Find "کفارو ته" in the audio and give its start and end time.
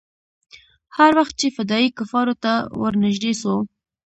1.97-2.53